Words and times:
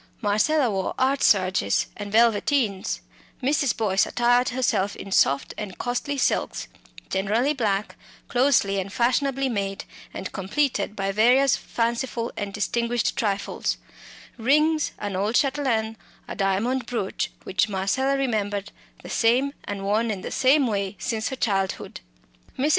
Marcella 0.19 0.71
wore 0.71 0.95
"art 0.97 1.21
serges" 1.21 1.85
and 1.95 2.11
velveteens; 2.11 3.01
Mrs. 3.43 3.77
Boyce 3.77 4.07
attired 4.07 4.49
herself 4.49 4.95
in 4.95 5.11
soft 5.11 5.53
and 5.59 5.77
costly 5.77 6.17
silks, 6.17 6.67
generally 7.11 7.53
black, 7.53 7.95
closely 8.27 8.79
and 8.79 8.91
fashionably 8.91 9.47
made, 9.47 9.85
and 10.11 10.31
completed 10.31 10.95
by 10.95 11.11
various 11.11 11.55
fanciful 11.55 12.31
and 12.35 12.51
distinguished 12.51 13.15
trifles 13.15 13.77
rings, 14.39 14.91
an 14.97 15.15
old 15.15 15.35
chatelaine, 15.35 15.95
a 16.27 16.35
diamond 16.35 16.87
brooch 16.87 17.29
which 17.43 17.69
Marcella 17.69 18.17
remembered, 18.17 18.71
the 19.03 19.07
same, 19.09 19.53
and 19.65 19.83
worn 19.83 20.09
in 20.09 20.21
the 20.21 20.31
same 20.31 20.65
way, 20.65 20.95
since 20.97 21.29
her 21.29 21.35
childhood. 21.35 22.01
Mrs. 22.57 22.69